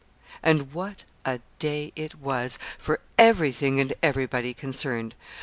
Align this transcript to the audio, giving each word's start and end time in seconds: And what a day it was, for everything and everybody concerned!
And 0.41 0.73
what 0.73 1.03
a 1.25 1.41
day 1.59 1.91
it 1.95 2.15
was, 2.15 2.57
for 2.79 3.01
everything 3.19 3.79
and 3.79 3.93
everybody 4.01 4.51
concerned! 4.51 5.13